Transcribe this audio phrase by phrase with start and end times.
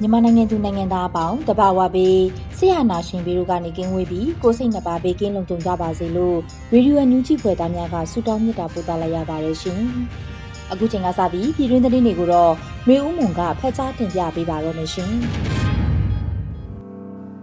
[0.00, 2.18] မြန်မာနိုင်ငံသူနိုင်ငံသားအပေါင်းတဘာဝပေး
[2.58, 6.36] ဆရာနာရှင်ပြီးတို့ကနေကင်းဝေးပြီးကိုစိတ်နှပါဘေးကင်းလုံခြုံကြပါစေလို့
[6.72, 9.80] ရေဒီယိုညူဂျီဖွယ်သားများကဆုတောင်းမြတ်တာပို့သလိုက်ရပါတယ်ရှင်။
[10.72, 12.52] အခုချိန်ကစပြီးပြည်တွင်းသတင်းတွေကိုတော့
[12.88, 15.12] မျိုးဦးမွန်ကဖတ်ကြားတင်ပြပေးပါတော့မယ်ရှင်။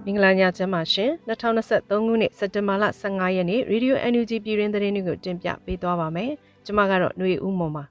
[0.05, 6.31] မင်္ဂလာညချမ်းပါရှင်2023ခုနှစ်စက်တင်ဘာလ15ရက်နေ့ Radio NUG ပြည်တွင်းသတင်းတွေကိုတင်ပြပေးသွားပါမယ်။
[6.65, 7.83] ကျွန်မကတော့ຫນွေဦးမွန်ပါ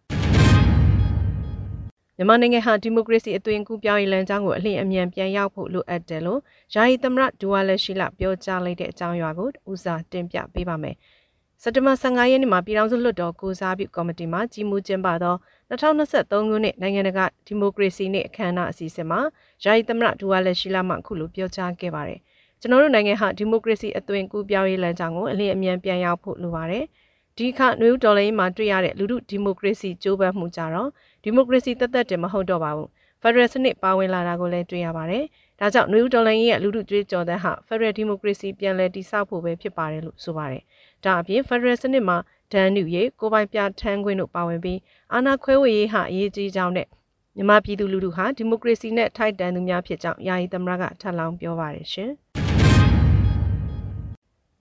[2.17, 6.41] မြန်မာနိုင်ငံဟာဒီမိုကရေစီအသွင်ကူးပြောင်းရေးလမ်းကြောင်းကိုအလင်းအမြန်ပြန်ရောက်ဖို့လိုအပ်တယ်လို့
[6.75, 10.97] ယာယီသမရဒူဝါလက်ရှိလပြောကြားလိုက်တဲ့အကြောင်းအရာကိုဦးစားတင်ပြပေးပါမယ်။
[11.63, 15.35] စက်တဘာ15ရက်နေ့မှာပြည်ထောင်စုလွှတ်တော်ကိုစားပြုကော်မတီမှကြီးမှုကျင်းပသော
[15.71, 19.21] 2023ခုနှစ်နိုင်ငံတကာဒီမိုကရေစီနေ့အခမ်းအနားအစီအစဉ်မှာ
[19.65, 22.21] ယာယီသမရဒူဝါလက်ရှိလမှအခုလိုပြောကြားခဲ့ပါတယ်။
[22.61, 26.85] ကျွန်တော်တို့နိုင်ငံဟာဒီမိုကရေစီအသွင်ကူးပြောင်းရေးလမ်းကြောင်းကိုအလင်းအမြန်ပြန်ရောက်ဖို့လိုပါတယ်။
[27.39, 30.91] ဒီခနွေဦးဒေါ်လာရေးမှာတွေ့ရတဲ့လူထုဒီမိုကရေစီကြိုးပမ်းမှုကြတော့
[31.25, 32.89] ဒီမိုကရေစီတက်တက်တင်မဟုတ်တော့ပါဘူး
[33.23, 35.25] ဖက်ဒရယ်စနစ်ပါဝင်လာတာကိုလည်းတွေ့ရပါတယ်
[35.61, 40.63] ဒါကြောင့်နွေဦးဒေါ်လာရေးရဲ့လူထုကြွေးကြော်တဲ့ဟာဖက်ဒရယ်ဒီမိုကရေစီပြန်လည်တည်ဆောက်ဖို့ပဲဖြစ်ပါတယ်လို့ဆိုပါတယ်
[41.05, 42.17] ဒါအပြင်ဖက်ဒရယ်စနစ်မှာ
[42.53, 44.79] ဒန်နုရေးကိုပိုင်ပြထန်းခွင့်တို့ပါဝင်ပြီး
[45.13, 46.89] အာဏာခွဲဝေရေးဟာအရေးကြီးကြောင်းနဲ့
[47.37, 52.11] မြန်မာပြည်သူလူထုဟာဒီမိုကရေစီနဲ့ထိုက်တန်သူများဖြစ်ကြောင်းယာယီသမရကထပ်လောင်းပြောပါတယ်ရှင်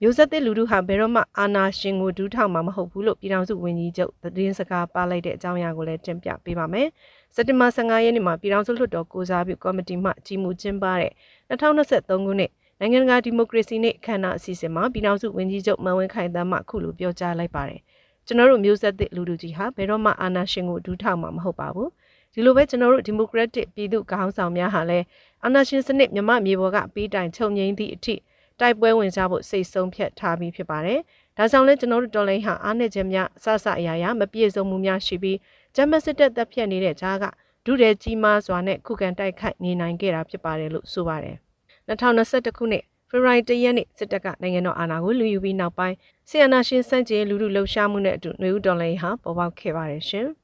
[0.04, 6.88] မျိုးဆက်သစ်လူထုဟာဘယ်တော့မှအာဏာရှင်ကိုဒူးထောက်မှာမဟုတ်ဘူးလို့ပြည်ထောင်စုဝန်ကြီးချုပ်သတင်းစကားပါလိုက်တဲ့အကြောင်းအရာကိုလည်းတင်ပြပေးပါမယ်။
[7.34, 11.12] စက်တင်ဘာ15ရက်နေ့မှာပြည်ထောင်စုလွှတ်တော်ကိုစားပြုကော်မတီမှကြီးမှုကျင်းပတဲ့
[11.50, 12.50] 2023ခုနှစ်
[12.80, 17.80] နိုင်ငံတကာဒီမိုကရေစီနေ့အခမ်းအနားအစီအစဉ်မှာပြည်ထောင်စုဝန်ကြီးချုပ်မန်ဝင်းခိုင်တန်းမှအခုလိုပြောကြားလိုက်ပါတယ်။
[18.26, 21.88] ကျွန်တော်တို့မျိုးဆက်သစ်လူထုကြီးဟာဘယ်တော့မှအာဏာရှင်ကိုဒူးထောက်မှာမဟုတ်ပါဘူး။
[22.32, 25.04] ဒီလိုပဲကျွန်တော်တို့ဒီမိုကရက်တစ်ပြည်သူ့ခေါင်းဆောင်များဟာလည်း
[25.44, 28.14] အာဏာရှင်စနစ်မြမမြေပေါ်ကပေးတိုင်ချုပ်ငိမ့်သည့်အထိ
[28.60, 31.00] တိုက်ပွဲဝင်ကြဖို့စိတ်ဆုံးဖြတ်ထားပြီးဖြစ်ပါတယ်။
[31.36, 35.38] ဒါကြောင့်လဲကျွန်တော်တို့တော်လိုင်းဟာအားနည်းခြင်းများအဆအဆအရာရာမပြည့်စုံမှုများရှိပြီး
[35.76, 37.24] ဂျမစစ်တပ်တပ်ဖြတ်နေတဲ့ကြားက
[37.66, 41.36] ဒုရဲကြီးမားစွာနဲ့ခုခံတိုက်ခိုက်နေနိုင်ခဲ့တာဖြစ်ပါတယ်လို့ဆိုပါတယ်။
[41.88, 45.96] 2021ခုနှစ်ဖေဖော်ဝါရီလရက်နေ့စစ်တပ်ကနိုင်ငံတော်အာဏာကိုလူယူပြီးနောက်ပိုင်း
[46.28, 50.28] ဆီယနာရှင်စန့်ကျင်လူလူလှုပ်ရှားမှုနဲ့အတူနှွေဦးတော်လိုင်းဟာပေါ်ပေါက်ခဲ့ပါတယ်ရှင်။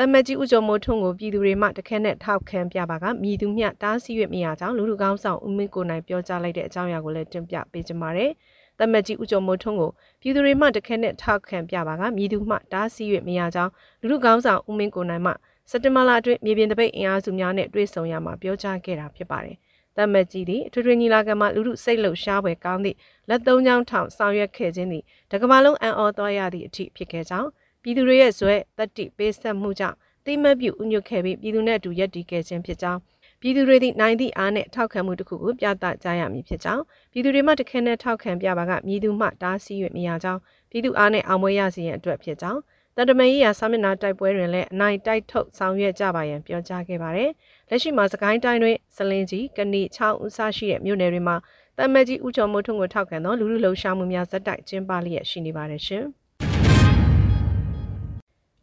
[0.00, 8.30] တမကြီးဦးကျော်မိုးထွန်းကိုပြည်သူတွေမှတခဲနဲ့ထောက်ခံပြပါကမြည်သူမျှတားဆီးရမရကြောင်းလူလူကောင်းဆောင်ဦးမင်းကိုနိုင်ပြောကြားလိုက်တဲ့အကြောင်းအရာကိုလည်းတင်ပြပေးကြပါမယ်။
[8.78, 15.32] တမကြီးဦးကျော်မိုးထွန်းကိုပြည်သူတွေမှတခဲနဲ့ထောက်ခံပြပါကမြည်သူမှတားဆီးရမရကြောင်းလူလူကောင်းဆောင်ဦးမင်းကိုနိုင်မှ
[15.70, 19.56] စက်တဘာလအတွင်းမြေပြင်တပိတ်အင်အားစုများနဲ့တွေ့ဆုံရမှာပြောကြားခဲ့တာဖြစ်ပါတယ်။
[19.96, 22.96] တမကြီးသည်အထွေထွေညီလာခံမှာလူလူစိတ်လှုပ်ရှားပွဲကောင်းသည့်
[23.28, 27.48] လက်သုံးချောင်းထောင်ဆောင်ရွက်ခဲ့ခြင်းသည်တကမ္ဘာလုံးအံ့ဩသွားရသည့်အထိဖြစ်ခဲ့ကြောင်း
[27.88, 33.00] ပြည်သူတွေရဲ့ဇွဲတတိပေးဆက်မှုကြောင့်တိမတ်ပြုဥညွတ်ခဲ့ပြီးပြည်သူနဲ့အတူရပ်တည်ခဲ့ခြင်းဖြစ်ကြောင်း
[33.40, 36.82] ပြည်သူတွေသည့်နိုင်သည့်အားနဲ့ထောက်ခံမှုတစ်ခုကိုပြသကြရမည်ဖြစ်ကြောင်း
[37.12, 40.40] ပြည်သူတွေမှတခဲနဲ့ထောက်ခံပြပါကမြည်သူမှတားဆီး၍မရကြောင်း
[40.70, 42.60] ပြည်သူအားနဲ့အောင်ပွဲရစီရန်အတွက်ဖြစ်ကြောင်း
[42.96, 47.30] တတမန်ရေးရာစာမျက်နှာတိုက်ပွဲတွင်လည်းအနိုင်တိုက်ထုတ်ဆောင်ရွက်ကြပါရန်ပြောကြားခဲ့ပါတယ်။
[47.68, 51.36] လက်ရှိမှာစကိုင်းတိုင်းတွင်စလင်ကြီးကဏီချောင်းဦးစားရှိတဲ့မြို့နယ်တွေမှာ
[51.78, 56.06] တမန်ကြီးဦးကျော်မိုးထွန်းကိုထောက်ခံသောလူလူလှုပ်ရှားမှုများဇက်တိုက်ကျင်းပလျက်ရှိနေပါတယ်ရှင်။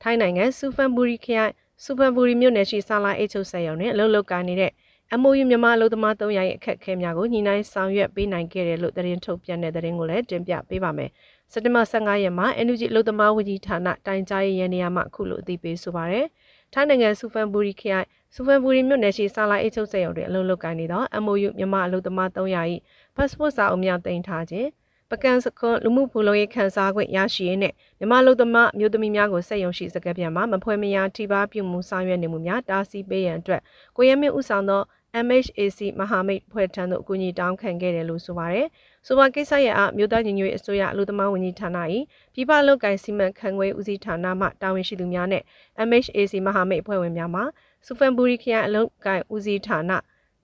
[0.08, 1.52] ထိုင်းနိုင်ငံစူဖန်ဘူရီခရိုင်
[1.84, 4.72] စူဖန်ဘူရီမြို့နယ်ရှိဆာလာအိတ်ချုပ်ဆက်ရုံနဲ့အလုပ်လုပ်ကိုင်နေတဲ့
[5.20, 11.10] MOU မြန်မာအလုပ်သမား300ရဲ့အခက်အခဲများကိုညှိနှိုင်းဆောင်ရွက်ပေးနိုင်ခဲ့တယ်လို့သတင်းထုတ်ပြန်တဲ့သတင်းကိုလည်းတင်ပြပေးပါမယ်။
[11.52, 16.26] စက်တင်ဘာ15ရက်မှာ NUG အလုပ်သမားဝန်ကြီးဌာနတိုင်ကြားရေးရန်နေရာမှာအခုလိုအသိပေးဆိုပါရယ်။
[16.74, 18.06] ထိုင်းနိုင်ငံစူဖန်ဘူရီခရိုင်
[18.36, 22.66] စူဖန်ဘူရီမြို့နယ်ရှိဆာလာအိတ်ချုပ်ဆက်ရုံတွင်အလုပ်လုပ်ကိုင်နေသော MOU မြန်မာအလုပ်သမား300၏
[23.16, 24.68] passport စာအုပ်များတင်ထားခြင်း
[25.12, 33.62] ပကံစခွန်လူမှုဖူလုံရေးခန်းစားခွင့်ရရှိရေးနဲ့မြန်မာလူသမားမျိုးသမီးများကိုစက်ရုံရှိစကပြန်မှာမဖွဲမရထိပါပြုမှုဆောင်ရွက်နေမှုများတားဆီးပေးရန်အတွက်
[33.96, 34.82] ကိုရဲမင်းဦးဆောင်သော
[35.26, 38.68] MHAC မဟာမိတ်ဖွဲ့ထံသို့အကူအညီတောင်းခံခဲ့တယ်လို့ဆိုပါရယ်
[39.08, 41.70] ဆိုပါကိစ္စရဲ့အမျိုးသားညီညွတ်ရေးအစိုးရအလို့သမားဝန်ကြီးဌာန၏
[42.34, 45.44] ပြည်ပလုပ်ကိုင်စီမံခန့်ခွဲဦးစီးဌာနမှတာဝန်ရှိသူများနဲ့
[45.88, 47.42] MHAC မဟာမိတ်အဖွဲ့ဝင်များမှ
[47.86, 49.92] စူဖန်ဘူရီခရိုင်အလုပ်ကိုင်ဦးစီးဌာန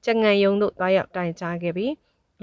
[0.06, 1.92] ကျငန်ယုံတို့တွားရောက်တိုင်ကြားခဲ့ပြီး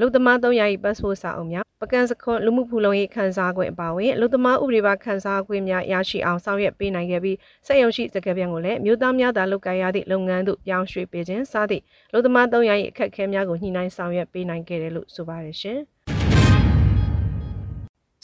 [0.01, 7.37] လူသမား300၏ပတ်စပို့စာအုပ်များပကံစခွန်လူမှုဖူလုံရေးခန်းစားခွင့်အပါအဝင်လူသမားဥပဒေပါခန်းစားခွင့်များရရှိအောင်ဆောင်ရွက်ပေးနိုင်ခဲ့ပြီး
[7.67, 15.81] စက်ရုံရှိစကပြန်ကိုလည်းမြို့သားများသာလုပ်ကိုင်ရသည့်လုပ်ငန်းသို့ပြောင်းရွှေ့ပေးခြင်းစသည့်လူသမား300၏အခက်အခဲများကိုညှိနှိုင်းဆောင်ရွက်ပေးနိုင်ခဲ့တယ်လို့ဆိုပါတယ်ရှင်။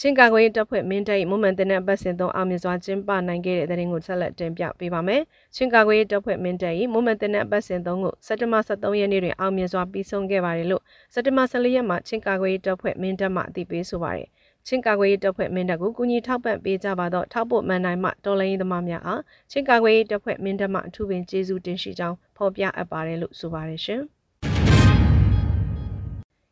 [0.00, 5.22] ချင်းကာကွယ်တပ်ဖွဲ့မင်းတပ်၏မွန်မန်တင်တဲ့ပတ်စဉ်သုံးအောင်မြင်စွာကျင်းပနိုင်ခဲ့တဲ့တဲ့ရင်ကိုဆက်လက်တင်ပြပေးပါမယ်။
[5.54, 10.82] ချင်းကာကွယ်တပ်ဖွဲ့မင်းတပ်၏မွန်မန်တင်တဲ့ပတ်စဉ်သုံးကိုစက်တဘာ23ရက်နေ့တွင်အောင်မြင်စွာပြီးဆုံးခဲ့ပါတယ်လို့
[11.14, 14.28] စက်တဘာ14ရက်မှာချင်းကာကွယ်တပ်ဖွဲ့မင်းတပ်မှအသိပေးဆိုပါတယ်။
[14.66, 24.02] ချင်းကာကွယ်ရေးတပ်ဖွဲ့မင်းတပ်ကိုကူညီထောက်ပံ့ပေးကြပါတော့ထောက်ပို့မှန်နိုင်မှတော်လိုင်းသမားများအားချင်းကာကွယ်ရေးတပ်ဖွဲ့မင်းတပ်မှအထူးပင်ကျေးဇူးတင်ရှိကြောင်းဖော်ပြအပ်ပါတယ်လို့ဆိုပါတယ်ရှင်။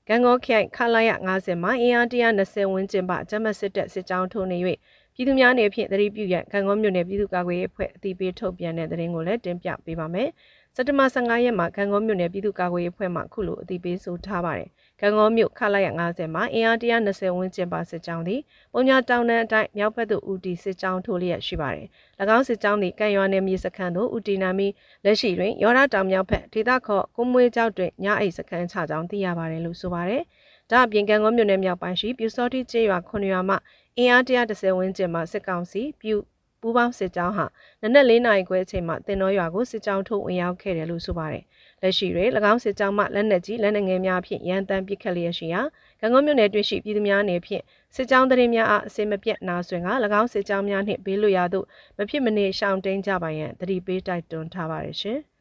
[0.08, 4.58] ကံကောခိုင်ခလာရ90မှာအင်အား120ဝန်းကျင်ပါအကြမ်းမစစ်တပ်စစ်ကြောင်းထိုးနေ၍
[5.14, 10.28] ပြည်သူများနေဖြင့်တတိပြုရန်ကံကောမြို့နယ်ပြည်သူ့ကာကွယ်ရေးအဖွဲ့အသိပေးထုတ်ပြန်တဲ့သတင်းကိုလည်းတင်ပြပေးပါမယ်။
[10.76, 14.69] စက်တဘာ15ရက်မှာကံကောမြို့နယ်ပြည်သူ့ကာကွယ်ရေးအဖွဲ့မှခုလိုအသိပေးဆိုထားပါတယ်။
[15.00, 18.40] ကံကောမြို့ခလာရ90မှာအင်အား120ဝန်းကျင်ပါစစ်ကြောင်းသည်
[18.72, 21.86] ပုံညာတောင်တန်းအတိုင်းမြောက်ဘက်သို့ဦးတည်စစ်ကြောင်းထိုးလျက်ရှိပါတယ်။၎
[22.36, 24.72] င်းစစ်ကြောင်းသည်ကံရွာနယ်မြေစခန်းသို့ဦးတည်နာပြီး
[25.04, 30.22] လက်ရှိတွင်ရော်ရတောင်မြောက်ဘက်ဒေသခေါ်ကုမွေးကျောက်တွင်ညအိတ်စခန်းချကြောင်းသိရပါတယ်လို့ဆိုပါတယ်။
[30.70, 33.56] ဒါအပြင်ကံကောမြို့နယ်မြောက်ပိုင်းရှိပြူစောတိကျေးရွာခွန်ရွာမှ
[33.98, 36.16] အင်အား130ဝန်းကျင်မှစစ်ကောင်စီပြူ
[36.62, 37.46] ပူးပေါင်းစစ်ကြောင်းဟာ
[37.82, 41.44] နနက်၄နာရီခွဲအချိန်မှာတင်တော်ရွာကိုစစ်ကြောင်းထုတ်ဝင်ရောက်ခဲ့တယ်လို့ဆိုပါတယ်။
[41.82, 45.62] လက်ရှိတွင်၎င်းစစ်ကြောင်းမှလက်နက်ကြီးလက်နက်ငယ်များဖြင့်ရန်တမ်းပစ်ခတ်လျက်ရှိရာ
[46.00, 47.62] ကံကောမြို့နယ်တွင်ရှိပြည်သူများအနေဖြင့်
[47.94, 49.88] စစ်ကြောင်းတရင်များအားအစင်မပြတ်နာဆွင်က၎
[50.20, 51.66] င်းစစ်ကြောင်းများနှင့်ဘေးလွရာသို့
[51.96, 55.20] မဖြစ်မနေရှောင်တိန်ကြပါရန်တတိပေးတိုက်တွန်းထားပါတယ်ရှင်။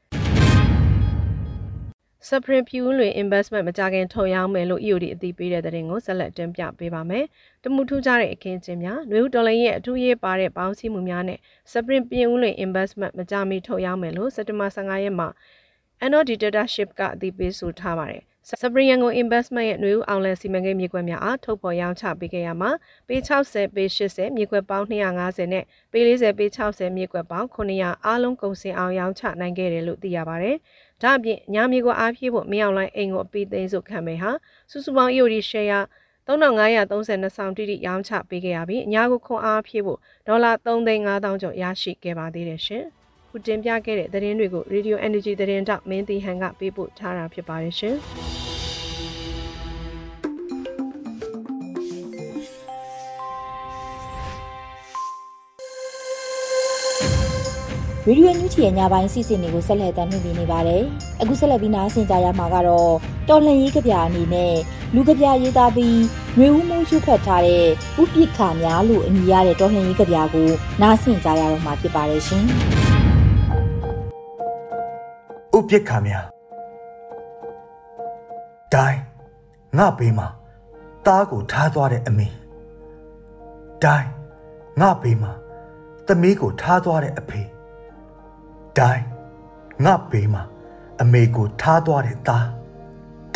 [2.29, 7.25] Supreme Fuel လွင် investment မကြခင်ထုတ်ရောင်းမယ်လို့ EOD အသိပေးတဲ့တဲ့ရင်ကိုဆက်လက်တင်ပြပေးပါမယ်။
[7.63, 11.39] တမှုထူးကြတဲ့အခင်းအကျင်းများ၊နှွေဦးတော်လိုင်းရဲ့အထူးရေးပါတဲ့ပေါင်းစည်းမှုများနဲ့
[11.71, 15.27] Supreme Fuel လွင် investment မကြမီထုတ်ရောင်းမယ်လို့စက်တင်ဘာ15ရက်မှာ
[16.03, 18.23] Annual Dictatorship ကအသိပေးဆိုထားပါတယ်။
[18.61, 22.71] စပရီယန်ကို investment ရဲ့နှွေဦးအောင်လန်စီမံကိန်းမြေကွက်များအားထုတ်ဖော်ရောင်းချပေးခဲ့ရမှာ
[23.07, 30.57] ပေ60ပေ80မြေကွက်ပေါင်း250နဲ့ပေ40ပေ60မြေကွက်ပေါင်း900အားလုံးကုန်စင်အောင်ရောင်းချနိုင်ခဲ့တယ်လို့သိရပါတယ်။
[31.01, 34.31] ဒါအပြင်ညမြေကွက်အားဖြည့်ဖို့မရောက်လိုင်းအိမ်ကိုအပီးသိမ်းစုခံမယ်ဟာ
[34.71, 35.83] စုစုပေါင်း EOD share
[36.27, 42.83] 3532ဆောင်တိတိရောင်းချပေးခဲ့ရပြီးအညာကိုခွန်အားဖြည့်ဖို့ဒေါ်လာ3,5000ကျော်ရရှိခဲ့ပါသေးတယ်ရှင်။
[43.29, 47.97] ခုတင်ပြခဲ့တဲ့သတင်းတွေကို Radio Energy သတင်းတောက်မင်းတီဟန်ကပေးပို့ထားတာဖြစ်ပါတယ်ရှင်။
[58.07, 60.83] ရေဒီယိုညူချီရဲ့ညပိုင်းစီစဉ်တွေကိုဆက်လက်တင်ပြနေပါတယ်။
[61.21, 62.91] အခုဆက်လက်ပြီးနားဆင်ကြရမှာကတော့
[63.29, 64.55] တော်လှန်ရေးကြပြအနေနဲ့
[64.93, 65.99] လူကြပြရေးသားပြီး
[66.39, 67.65] မျိုးဦးမှုရှုဖတ်ထားတဲ့
[68.01, 70.49] ဥပိ္ပခါများလို့အမည်ရတဲ့တော်လှန်ရေးကြပြကို
[70.81, 72.45] နားဆင်ကြရတော့မှာဖြစ်ပါတယ်ရှင်။
[75.57, 76.25] ဥပက္ခများ
[78.73, 78.99] ဒိုင်း
[79.77, 80.27] ငါဘေးမှာ
[81.07, 82.27] တားကိုထားသွားတဲ့အမေ
[83.83, 84.09] ဒိုင်း
[84.81, 85.31] ငါဘေးမှာ
[86.07, 87.41] သမီးကိုထားသွားတဲ့အဖေ
[88.79, 89.05] ဒိုင်း
[89.85, 90.43] ငါဘေးမှာ
[91.01, 92.47] အမေကိုထားသွားတဲ့သား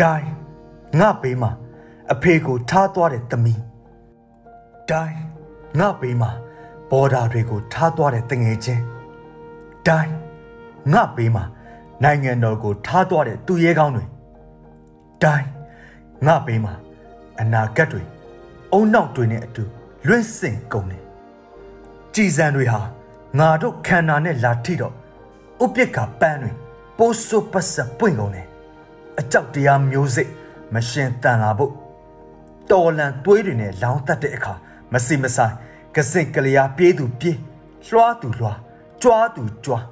[0.01, 0.29] ဒိုင်း
[0.99, 1.51] ငါဘေးမှာ
[2.13, 3.61] အဖေကိုထားသွားတဲ့သမီး
[4.91, 5.19] ဒိုင်း
[5.79, 6.31] ငါဘေးမှာ
[6.91, 8.83] ဘော်ဒါတွေကိုထားသွားတဲ့တငယ်ချင်း
[9.87, 10.13] ဒိုင်း
[10.93, 11.43] ငါဘေးမှာ
[12.03, 14.05] နိုင်ငံတော်ကိုထားသွားတဲ့သူရဲကောင်းတွေ
[15.23, 15.47] တိုင်း
[16.25, 16.73] ငါဘေးမှာ
[17.41, 18.03] အနာဂတ်တွေ
[18.73, 19.63] အုံနောက်တွေနဲ့အတူ
[20.07, 21.03] လွင့်စင်ကုန်တယ်
[22.15, 22.79] ကြည်စံတွေဟာ
[23.39, 24.93] ငါတို့ခန္ဓာနဲ့လာထိတော့
[25.63, 26.51] ဥပိ္ပခပန်းတွေ
[26.97, 28.47] ပိုးဆိုးပတ်စပွင့်ကုန်တယ်
[29.19, 30.31] အကြောက်တရားမျိုးစိတ်
[30.73, 31.73] မရှင်တန်လာဖို့
[32.71, 34.53] တော်လန်သွေးတွေနဲ့လောင်းတတ်တဲ့အခါ
[34.93, 35.53] မစီမဆိုင်
[35.95, 37.37] ကစင်ကလျာပြေးသူပြေး
[37.87, 38.59] လွှားသူလွှား
[39.01, 39.85] ကြွားသူကြွား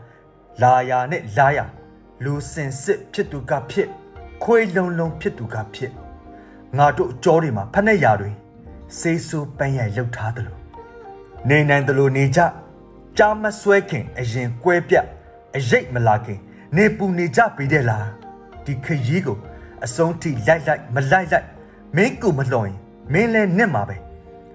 [0.61, 1.65] လာယာနဲ့လာယာ
[2.23, 3.89] လူစင်စစ်ဖြစ်သူကဖြစ်
[4.43, 5.91] ခွေးလုံးလုံးဖြစ်သူကဖြစ်
[6.77, 8.31] ငါတို့အကြောတွေမှာဖက်နဲ့ရာတွေ
[8.99, 10.61] စေးဆူပန်းရိုက်လှုပ်ထားတယ်လို့
[11.49, 12.39] နေနိုင်တယ်လို့နေကြ
[13.17, 14.95] ကြားမဆွဲခင်အရင်ကွဲပြ
[15.57, 16.39] အရိတ်မလာခင်
[16.75, 18.07] နေပူနေကြပြီတဲ့လား
[18.65, 19.37] ဒီခရီးကို
[19.85, 21.47] အဆုံးထိလိုက်လိုက်မလိုက်လိုက်
[21.95, 22.77] မင်းကူမလှော်ရင်
[23.13, 23.97] မင်းလည်းနဲ့မှာပဲ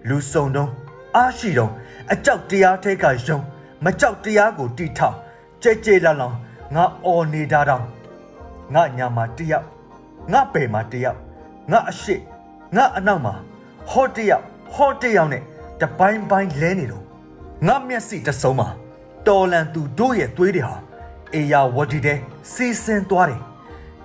[0.09, 0.71] လူစုံတုံး
[1.17, 1.73] အားရှိတုံး
[2.12, 3.38] အကြောက်တရားထဲကယုံ
[3.85, 5.17] မကြောက်တရားကိုတီထောင်
[5.62, 6.37] ကြဲကြဲလောင်လောင်
[6.75, 7.85] ငါအော်နေတာတောင်
[8.75, 9.67] ငါညာမှာတယောက်
[10.33, 11.19] ငါပယ်မှာတယောက်
[11.71, 12.17] ငါအရှိ
[12.76, 13.35] ငါအနောက်မှာ
[13.90, 15.43] ဟောတယောက်ဟောတယောက်နဲ့
[15.81, 17.05] တပိုင်းပိုင်းလဲနေတော့
[17.67, 18.69] ငါမျက်စိတစုံမှာ
[19.26, 20.76] တော်လန်သူတို့ရဲ့သွေးတွေဟာ
[21.35, 22.18] အေယာဝတီတဲ့
[22.52, 23.42] စီးဆင်းသွားတယ်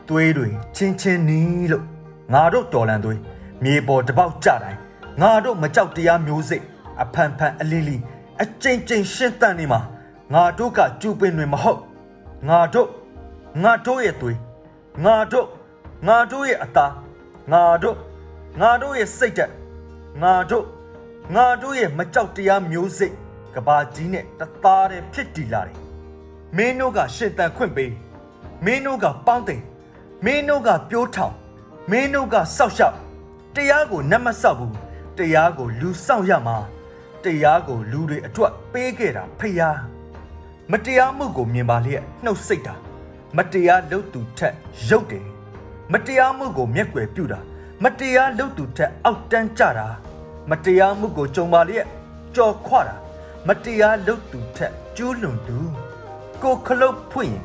[0.07, 1.85] သွေးတွေချင်းချင်းနီးလို့
[2.33, 3.19] ငါတို့တော်လန်သွေး
[3.63, 4.79] မြေပေါ်တပေါက်ကြတိုင်း
[5.21, 6.63] ငါတို့မကြောက်တရားမျိုးစိတ်
[7.01, 7.97] အဖန်ဖန်အလီလီ
[8.41, 9.81] အကျဉ်းကျဉ်းရှင်းတန်နေမှာ
[10.33, 11.79] ငါတို့ကကျူပင်တွေမဟုတ်
[12.49, 12.89] ငါတို့
[13.63, 14.37] ငါတို့ရဲ့သွေး
[15.05, 15.47] ငါတို့
[16.07, 16.93] ငါတို့ရဲ့အသား
[17.51, 17.97] ငါတို့
[18.59, 19.53] ငါတို့ရဲ့စိတ်ဓာတ်
[20.21, 20.65] ငါတို့
[21.35, 23.13] ငါတို့ရဲ့မကြောက်တရားမျိုးစိတ်
[23.55, 25.82] ကဘာကြီးနဲ့တသားတည်းဖြစ်တည်လာတယ်
[26.57, 27.93] မင်းတို့ကရှစ်တန်ခွင့်ပေး
[28.65, 29.61] မင်းတို့ကပေါင်းတယ်
[30.25, 31.35] မင်းတို့ကပြိုးထောင်
[31.91, 32.95] မင်းတို့ကစောက်ရှောက်
[33.55, 34.75] တရားကိုနတ်မဆောက်ဘူး
[35.17, 36.57] တရားကိုလူစောင့်ရမှာ
[37.23, 39.79] တရားကိုလူတွေအတွက်ပေးခဲ့တာဖျား
[40.71, 42.75] မတရားမှုကိုမြင်ပါလျက်နှုတ်စိတ်တာ
[43.37, 44.53] မတရားလုပ်သူထက်
[44.89, 45.25] ရုပ်တယ်
[45.93, 47.39] မတရားမှုကိုမျက်ွယ်ပြုတာ
[47.83, 49.87] မတရားလုပ်သူထက်အောက်တန်းကြတာ
[50.49, 51.87] မတရားမှုကိုကြုံပါလျက်
[52.35, 52.95] ကြော်ခွတာ
[53.47, 55.57] မတရားလုပ်သူထက်ကျူးလွန်သူ
[56.43, 57.43] ကိုခလုတ်ဖွင့်ရင်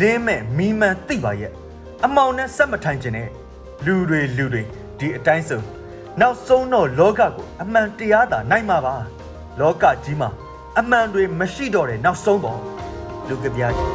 [0.00, 1.52] လင်းမဲ့မီးမှန်သိပါရဲ့
[2.04, 3.28] အမောင်နဲ့ဆက်မထိုင်ခြင်းနဲ့
[3.86, 4.62] လူတွေလူတွေ
[4.98, 5.64] ဒီအတိုင်းဆုံး
[6.20, 8.96] နောက်ဆုံးတော့လောကကိုအမှန်တရားသာနိုင်မှာပါ
[9.60, 10.30] လောကကြီးမှာ
[10.78, 12.58] အမှန်တွေမရှိတော့တဲ့နောက်ဆုံးပေါ့
[13.28, 13.92] လူကပြားကြီး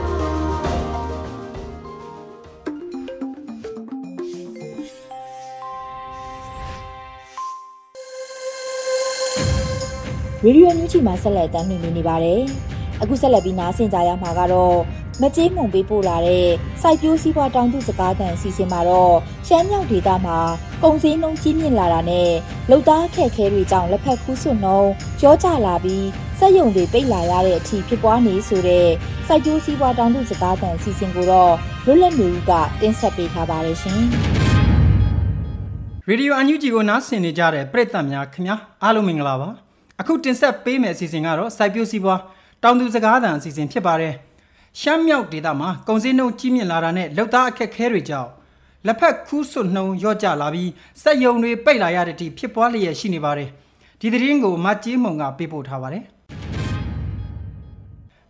[10.46, 12.44] ရေဒီယိုညူချီမှာဆက်လက်တမ်းမြင်နေပါတယ်။
[13.04, 14.78] အခုဆက်လက်ပြီးနားဆင်ကြရမှာကတော့
[15.22, 16.48] မကြေးမုံပေးပို့လာတဲ့
[16.82, 19.16] စိုက်ပျိုးစည်းပွားတောင်သူစကားသံအစီအစဉ်မှာတော့
[19.48, 20.38] ရှမ်းမြောက်ဒေသမှာ
[20.84, 22.32] ကုန်စည်နှုန်းကြီးမြင့်လာတာနဲ့
[22.72, 24.80] လုံသားခက်ခဲတွေကြောင့်လက်ဖက်ခူးဆွနှုံ
[25.22, 26.08] ကြောကြလာပြီး
[26.40, 28.88] စက်ရုံတွေပိတ်လာရတဲ့အထိဖြစ်ပွားနေဆိုတဲ့
[29.28, 31.54] စိုက်ပျိုးစည်းပွားတောင်သူစကားသံအစီအစဉ်ကိုတော့
[31.86, 34.02] လွတ်လပ်နေဦးကတင်ဆက်ပေးထားပါတယ်ရှင်။
[36.08, 39.50] ရေဒီယိုအန်ယူဂျီကိုနားဆင်နေကြတဲ့ပရိသတ်များခင်ဗျာအားလုံးမင်္ဂလာပါ
[40.02, 42.20] အခုတင်ဆက်ပေးမယ့်အစီအစဉ်ကတော့စိုက်ပျိုးစီးပွား
[42.64, 44.14] တောင်သူစကားသံအစီအစဉ်ဖြစ်ပါတယ်
[44.80, 48.30] ရှမ်းမြောက်ဒေသမှာကုန်စည်နှုန်းကြီးမြင့်လာတာနဲ့လောက်သားအခက်ခဲတွေကြောင့်
[48.86, 50.70] လက်ဖက်ခူးဆွနှုံရော့ကျလာပြီး
[51.04, 53.50] စက်ယုံတွေပိတ်လာရတဲ့အထိဖြစ်ပွားလျက်ရှိနေပါတယ်
[54.00, 56.04] ဒီသတင်းကိုမတ်ကြီးမုံကပေးပို့ထားပါတယ်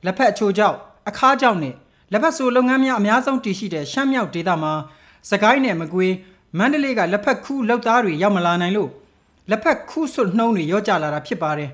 [0.06, 0.78] လက်ဖက်အချိုကြောင့်
[1.10, 1.75] အခါကြောင့်နဲ့
[2.12, 4.74] လက်ဖက်ဆိုလုပ်ငန်းများအများဆုံးတည်ရှိတဲ့ရှမ်းမြောက်ဒေသမှာ
[5.30, 6.13] စကိုင်းနယ်မကွေး
[6.58, 8.90] မန္တလေးကလက်ဖက်ခူးလောက်သားတွေရောက်မလာနိုင်လို့
[9.50, 11.70] လက်ဖက်ခူးဆွနှုံတွေရော့ကျလာတာဖြစ်ပါတယ်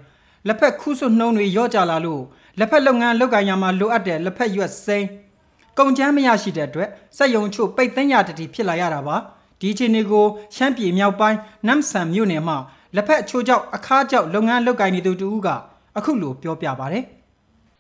[0.48, 2.24] လက်ဖက်ခူးဆွနှုံတွေရော့ကျလာလို့
[2.60, 5.08] လက်ဖက်လုပ်ငန်းလုပ်ကိုင်ရမှာလိုအပ်တဲ့လက်ဖက်ရွက်စိမ်း
[5.78, 9.16] ကုန်ချမ်းမရရှိတဲ့အတွက်စက်ယုံချို့ပိတ်သိမ်းရတတိဖြစ်လာရတာပါ
[9.60, 12.58] ဒီအခြေအနေကိုရှမ်းပြည်မြောက်ပိုင်းနမ်ဆန်မြို့နယ်မှာ
[12.96, 15.48] လက်ဖက်အချို့ကြောင့်အခါကြောင့်လုပ်ငန်းလုပ်ကိုင်နေသူတူက
[15.98, 17.04] အခုလိုပြောပြပါတယ်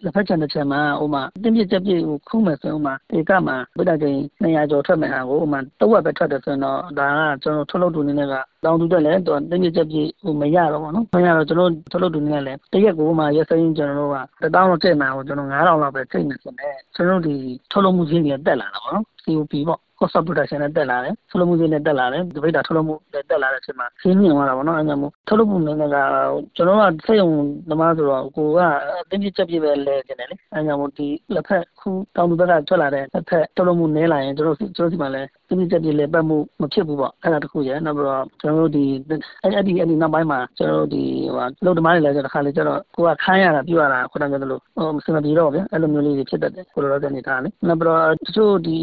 [0.04, 8.34] လက်ဖက်ချန်တစ်ချက်မှာဟိုမှာတင်းပြစ်ချက်ပြစ်ကိုခုံးမယ်ဆိုရင်ဟိုမှာဧကမှာဗိဒ္ဓကိန်း200ကျော်ထွက်မယ်ဟာကိုဟိုမှာတဝက်ပဲထွက်တယ်ဆိုရင်တော့ဒါကကျွန်တော်ထုတ်လုပ်သူအနေနဲ့က
[8.66, 25.80] တောင်းတူတက်လဲတော့တင်းပြစ်ချက်ပြစ်ဟိုမရတော့ဘူးနော်မရတော့ကျွန်တော်ထုတ်လုပ်သူအနေနဲ့လည်းတရက်ကိုဟိုမှာရက်စင်းကျွန်တော်တို့က1000လောက်ကျိတ်မှာကိုကျွန်တော်9000လောက်ပဲကျိတ်နေဆိုတော့ကျွန်တော်တို့ဒီထုတ်လုပ်မှုချင်းတွေတက်လာတာပေါ့နော် COP ပေါ့ cost of production နဲ့တက်လာတယ်ထုတ်လုပ်မှုချင်းနဲ့တက်လာတယ်ဒီဘိတ်တာထုတ်လုပ်မှုနဲ့တက်လာတဲ့အချိန်မှာခင်းမြင်သွားတာပေါ့နော်အဲကြောင့်မို့ထုတ်လုပ်မှုနဲ့က
[26.56, 27.30] ကျွန်တော်ကစက်ရုံ
[27.70, 28.60] သမားဆိုတော့ကိုက
[29.02, 38.86] အတင်းပြစ်ချက်ပြစ်ပဲလဲကျင်တယ်လေအဲကြောင့်မို့ဒီလက်ဖက်ခုတောင်သူဘက်ကထွက်လာတဲ့လက်ဖက်ထုတ်လုပ်မှုနည်းလာရင်ကျွန်တော်ကျွန်တော်စီမှာလဲတင်းပြစ်ချက်ပြစ်လဲပတ်မှုမဖြစ်ဘူးပေါ့အဲ့ဒါတခုရယ်နောက်ပြီးတော့ကျွန်တော်တို့ဒီ
[39.44, 41.04] အဲ့ဒီအဲ့ဒီနောက်ပိုင်းမှာကျွန်တော်တို့ဒီ
[41.36, 48.80] ဟိုလုပ်သမားတွေလည်းကျတော့တစ်ခါလေကျတော့ကိုကခိုင်းရတာပြရတာခုနကပြောသလိုဟိုမစင်မပြေတော့ဗျအဲ့လိုမျိုးလေးတွေဖြစ်တတ်တယ်ကိုလိုတော့နေထားလေနောက်ပြီးတော့တချို့ဒီ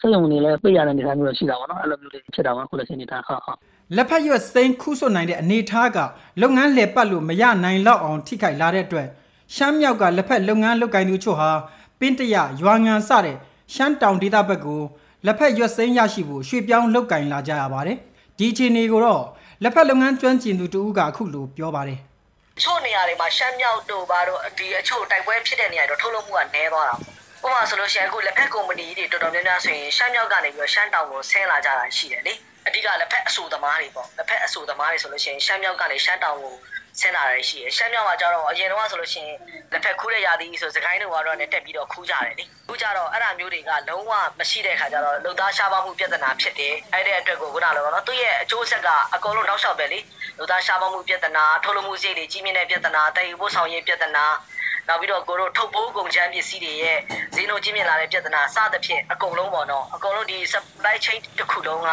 [0.00, 3.58] စက်ရုံတွေလည်းပြရတဲ့နေသားမျိုးရှိတာပေါ့နော်အဲ့လိုမျိုးလေးဖြစ်တာပါခုလည်းရှင်းနေတာဟုတ်ဟုတ်
[3.96, 5.98] လက်ဖက်ရွက်စိမ်းခူးဆွတ်နိုင်တဲ့အနေအထားက
[6.42, 9.08] လုပ်ငန်းလှည့်ပတ်လို့မရနိုင်လောက်အောင်ထိခိုက်လာတဲ့အတွက်
[9.56, 11.50] ရှမ်းမြောက်ကလက်ဖက်လုပ်ငန်းလုပ်ကိုင်သူချို့ဟာ
[12.00, 13.36] ပင်းတရရွာငံစတဲ့
[13.74, 14.82] ရှမ်းတောင်ဒေသဘက်ကို
[15.26, 17.98] လက်ဖက်ရွက်စိမ်းရရှိဖို့ရွှေ့ပြောင်းလုပ်ကိုင်လာကြရပါတယ်
[18.38, 19.22] ဒီအခြေအနေကိုတော့
[19.62, 21.98] လက်ဖက်လုပ်ငန်းကျွမ်းကျင်သူတူဦးကအခုလိုပြောပါတယ်
[22.62, 26.94] ချို့နေရာတွေမှာရှမ်းမြောက်တို့ဘာတို့ဒီအချို့တိုက်ပွဲဖြစ်တဲ့နေရာတွေတော့ထုတ်လုပ်မှုကနည်းသွားတာ
[27.42, 32.34] ပေါ့ဥပမာဆိုလို့ရှိရင်အခုလက်ဖက်ကုမ္ပဏီတွေတော်တော်များများဆိုရင်ရှမ်းမြောက်ကနေပြီးတော့ရှမ်းတောင်ကိုဆင်းလာကြတာရှိတယ်လေ
[32.66, 36.54] အဓိကလက်ဖက်အဆူသမားတွေပေါ့လက်ဖက်အဆူသမားတွေဆိုလို့ရှိရင်ရှမ်းမြောက်ကနေရှမ်းတောင်ကို
[36.98, 39.36] ဆင်းလာတာရှိတယ်ရှမ်းမြောက်မှာကျတော့အရင်တော့ဆိုလို့ရှိရင်
[39.72, 50.00] လက်ဖက်ခူးတဲ့ရာသီဆိုစကိုင်းတို့ကတော့လည်းတက်ပြီးတော့ခူးကြတယ်လေခူးကြတော့အဲ့ဒါမျိုးတွေကလုံးဝမရှိတဲ့ခါကျတော့လုံသားရှားပါမှုပြဿနာဖြစ်တယ်အဲ့ဒီအတွက်ကိုခုနလိုပေါ့နော်သူ့ရဲ့အကျိုးဆက်ကအကုန်လုံးနောက်လျှောက်ပဲလေ
[50.38, 54.24] လုံသားရှားပါမှုပြဿနာထုတ်လုပ်မှုစရိတ်တွေကြီးမြင့်တဲ့ပြဿနာတည်ယူဖို့ဆောင်ရည်ပြဿနာ
[54.88, 56.98] နောက်ပြီးတော့ကိုတို့ထုတ်ပိုးကုန်ချမ်းပစ္စည်းတွေရဲ့
[57.34, 61.90] ဈေးနှုန်းကြီးမြင့်လာတဲ့ပြဿနာစသဖြင့်အကုန်လုံးပေါ့နော်အကုန်လုံးဒီ supply chain တစ်ခုလုံးက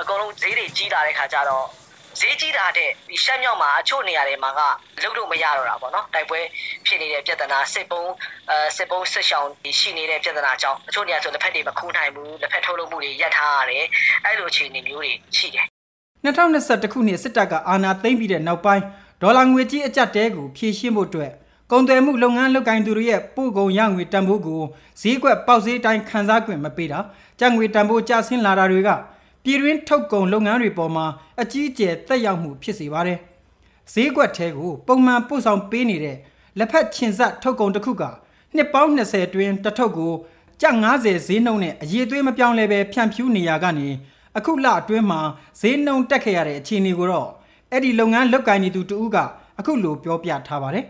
[0.00, 1.66] အကုန်လုံးဈေးတွေကြီးလာတဲ့ခါကျတော့
[2.20, 4.60] ဈေးကြီးတာတဲ့ဒီရှမ်းမြောက်မှာအချို့နေရာတွေမှာက
[5.02, 6.40] လုလို့မရတော့တာပေါ့နော်တိုက်ပွဲ
[6.86, 8.10] ဖြစ်နေတဲ့ပြဿနာစစ်ပုံး
[8.50, 13.84] အဲစစ်ပုံးစစ်ရှောင်းရှိနေတဲ့ပြဿနာကြောင့်အချို့နေရာဆိုလက်ဖက်တွေမခိုးနိုင်ဘူးလက်ဖက်ထုတ်လုပ်မှုတွေရပ်ထားရတယ်
[14.24, 15.66] အဲ့လိုအခြေအနေမျိုးတွေရှိတယ်
[16.24, 18.82] 2021ခုနှစ်စစ်တပ်ကအာဏာသိမ်းပြီးတဲ့နောက်ပိုင်း
[19.22, 21.32] ဒေါ်လာငွေကြေးအကျပ်တဲကိုဖြည့်ရှင်းဖို့အတွက်
[21.72, 24.62] ကုန်သွယ်မှုလုပ်ငန်းလုပ်ကိုင်သူတွေရဲ့ပို့ကုန်ရငွေတန်ဖိုးကို
[25.00, 26.98] ဈေးကွက်ပေါက်ဈေးတိုင်းခန်းစား권မပေးတာ
[27.40, 28.90] ကြံငွေတန်ဖိုးကျဆင်းလာတာတွေက
[29.48, 31.06] ပြည်တွင်းထုတ်ကုန်လုပ်ငန်းတွေပေါ်မှာ
[31.42, 33.18] အကြီးအကျယ်သက်ရောက်မှုဖြစ်စေပါတယ်။
[33.92, 36.16] ဈေးကွက်ထဲကိုပုံမှန်ပို့ဆောင်ပေးနေတဲ့
[36.58, 38.02] လက်ဖက်ချင်ဆက်ထုတ်ကုန်တစ်ခုက
[38.56, 40.12] နှစ်ပေါင်း20တွင်တစ်ထုပ်ကို
[40.62, 43.88] ကျပ်90ဈေးနှုန်းနဲ့အရေးသွေးမပြောင်းလဲပဲဖြန့်ဖြူးနေရကနေ
[44.36, 45.20] အခုလအတွင်းမှာ
[45.60, 47.28] ဈေးနှုန်းတက်ခဲ့ရတဲ့အခြေအနေကိုတော့
[47.70, 49.16] အဲ့ဒီလုပ်ငန်းလုပ်ကိုင်နေသူတဦးက
[49.58, 50.84] အခုလိုပြောပြထားပါတယ်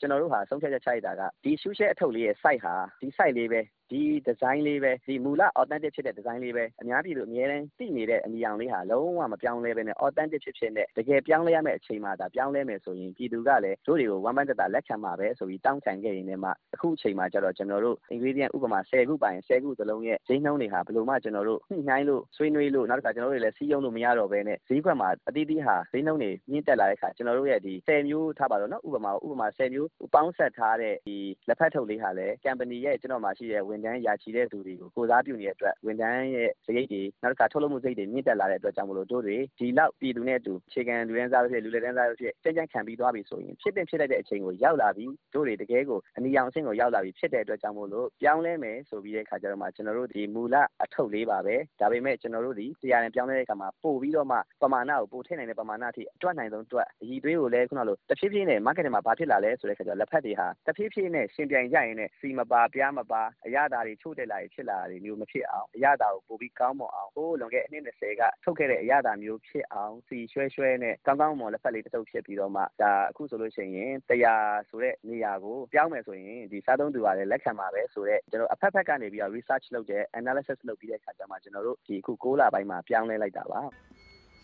[0.00, 3.60] ကျွန်တော်တို့ဟာဆုံးဖြတ်ချက်ချရတာကဒီရှူးရှဲအထုပ်လေးရဲ့ site ဟာဒီ site လေးပဲ
[3.94, 31.16] ဒီဒီဇိုင်းလေးပဲဒီမူလ authentic ဖြစ်တဲ့ဒီဇိုင်းလေးပဲအများပြည်သူအများတန်းသိနေတဲ့အနီရောင်လေးဟာလုံးဝမပြောင်းလဲပဲနဲ့ authentic ဖြစ်ဖြစ်နဲ့တကယ်ပြောင်းလဲရမယ့်အချိန်မှဒါပြောင်းလဲမယ်ဆိုရင်ပြည်သူကလည်းတို့တွေကိုဝမ်းပန်းတတာလက်ခံမှာပဲဆိုပြီးတောင်းခံခဲ့ရင်လည်းမှအခုအချိန်မှာကျတော့ကျွန်တော်တို့ ingredient ဥပမာ10ခုပိုင်10ခုသလုံးရဲ့ဈေးနှုန်းတွေဟာဘယ်လိုမှကျွန်တော်တို့ညှိနှိုင်းလို့ဆွေးနွေးလို့နောက်တစ်ခါကျွန်တော်တို့လည်းစီးရုံးလို့မရတော့ဘဲနဲ့ဈေးကွက်မှာအသီးသီးဟာဈေးနှုန်းတွေမြင့်တက်လာတဲ့အခါကျွန်တော်တို့ရဲ့ဒီ10မျိုးထားပါတော့နော်ဥပမာဥပမာ10မျိုးပေါင်းဆက်ထားတဲ့ဒီ
[31.48, 46.00] လက်ဖက်ထုတ်လေးဟာလည်း company ရဲ့ကျွန်တော်မှရှိတဲ့ဝန်ထမ်းရာချီတဲ့သူတွေကို ကိုစားပြုနေတဲ့အတွက် ဝန်ထမ်းရဲ့စရိတ်တွေ နောက်တစ်ခါ ထုတ်လုပ်မှုစရိတ်တွေ မြင့်တက်လာတဲ့အတွက်ကြောင့်မလို့ တို့တွေ ဒီလောက်ပြည်သူနဲ့အတူခြေခံလူရန်စားဖြစ် လူလက်တန်းစားဖြစ် ကြမ်းကြမ်းခံပြီးသွားပြီဆိုရင် ဖြစ်တဲ့ဖြစ်တဲ့အချိန်ကို ရောက်လာပြီ တို့တွေ တကယ်ကို
[46.16, 58.86] အနီရောင်အဆင့်ကို ရောက်လာပြီဖြစ်တဲ့အတွက်ကြောင့်မို့လို့ ပြောင်းလဲမယ်ဆိုပြီးတဲ့အခါကျတော့မှ ကျွန်တော်တို့ ဒီမူလအထုပ်လေးပါပဲ ဒါပေမဲ့ ကျွန်တော်တို့ဒီတရားရင်ပြောင်းလဲတဲ့အခါမှာ ပို့ပြီးတော့မှ ပမာဏကို ပို့ထည့်နိုင်တဲ့ ပမာဏအထိ အတွတ်နိုင်ဆုံးတွက်အည်သွေးကိုလည်း ခုနလို တဖြည်းဖြည်းနဲ့ market
[58.94, 77.30] မှာ ဘာဖြစ်လာလဲဆိုတဲ့အခါကျတော့ လက်ဖက်တွေဟာ တဖြည်းဖြည်းနဲ့ရှင်ပြိုင်ကြရင်နဲ့စီမပါပြားမပါ အရသာတွေ ချို့တက်လာရင်ဖြစ်လာတာတွေမျိုး မဖြစ်အောင် အရသာကို ပို့ပြီးကောင်းမွန်အောင် ဟိုးလွန်ခဲ့အနှစ်20ကထုတ်ခဲ့တဲ့ အရသာမျိုးဖြစ်အောင်စီရွှဲရွှဲနဲ့ ကောင်းကောင်းမွန်လက်ဖက်လေးတစ်ထုပ်ဖြစ်ပြီးတော့မှ ဒါအခုဆိုလို့ရှိရင်တရားဆိုတဲ့နေရာကို ပြောင်းမယ်ဆိုရင် ဒီစားသုံးသူကလည်း
[77.32, 83.62] လက်ခံပါပဲဆိုတော့ကျွန်တော်အဖက်ဖက်ကနေပြီးတော့ research လုပ်တဲ့ analysis လုပ်ပြီးတဲ့အခါကျမှ ကျွန်တော်တို့ ဒီအခု6လပိုင်းမှာ ပြောင်းလဲလိုက်တာပါ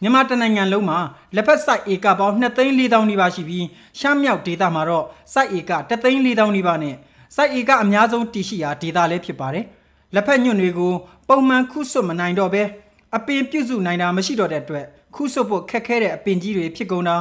[0.02, 0.98] မြန်မာတနိုင်ငံလုံးမှာ
[1.36, 3.66] လက်ဖက်စိုက်ဧကပေါင်း2သိန်း4000နီးပါးရှိပြီး
[3.98, 6.94] ရှမ်းမြောက်ဒေသမှာတော့ စိုက်ဧက3သိန်း4000နီးပါးနဲ့
[7.36, 9.64] စိုက်ဧကအများဆုံးတည်ရှိရာဒေသလည်းဖြစ်ပါတယ်။
[10.14, 10.92] လက်ဖက်ညွန့်တွေကို
[11.28, 12.62] ပုံမှန်ခုဆွတ်မနိုင်တော့ဘဲ
[13.16, 17.16] အပင်ပြုစုနိုင်တာမရှိတော့တဲ့အတွက်ခုဆွတ်ဖို့ခက်ခဲတဲ့အပင်ကြီးတွေဖြစ်ကုန်တာ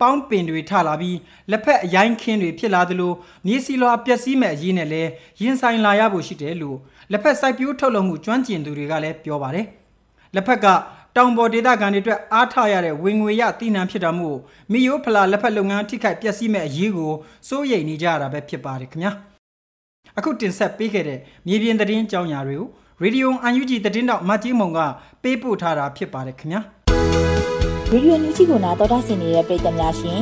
[0.00, 1.18] ပေါင်းပင်တွေထလာပြီး
[1.50, 3.12] လက်ဖက်အရိုင်းခင်းတွေဖြစ်လာသလို
[3.46, 5.10] မြေစီလွာပျက်စီးမဲ့အရေးနဲ့လည်း
[5.42, 6.78] ရင်ဆိုင်လာရဖို့ရှိတယ်လို့
[7.12, 9.66] လက်ဖက်စိုက်ပျိုးထုတ်လုပ်မှုကျွမ်းကျင်သူတွေကလည်းပြောပါတယ်။
[10.34, 10.66] လက်ဖက်က
[11.16, 14.38] တောင်ပေါ်ဒေသခံတွေအတွက်အားထားရတဲ့ဝင်ငွေရတည်နှံဖြစ်တာမို့
[14.72, 17.12] မိယိုဖလာလက်ဖက်လုပ်ငန်းထိခိုက်ပျက်စီးမဲ့အရေးကို
[17.48, 19.35] စိုးရိမ်နေကြရတာပဲဖြစ်ပါတယ်ခင်ဗျာ
[20.18, 22.68] အခုတင်ဆက်ပေးခဲ့တဲ့မြေပြင်သတင်းကြောင်းရာတွေကို
[23.02, 24.78] ရေဒီယိုအန်ယူဂျီသတင်းတောက်မတ်ကြီးမုံက
[25.22, 26.60] ပေးပို့ထားတာဖြစ်ပါတယ်ခင်ဗျာ
[27.90, 30.20] ရေဒီယိုညူချီကိုနာတော်တာဆင်နေတဲ့ပရိသတ်များရှင်